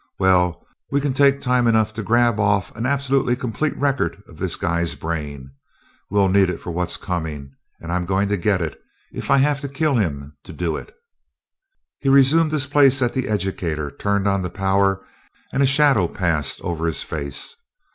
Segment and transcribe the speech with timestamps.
[0.17, 4.55] Well, we can take time enough to grab off an absolutely complete record of this
[4.55, 5.51] guy's brain.
[6.09, 8.81] We'll need it for what's coming, and I'm going to get it,
[9.13, 10.91] if I have to kill him to do it."
[11.99, 15.05] He resumed his place at the educator, turned on the power,
[15.53, 17.55] and a shadow passed over his face.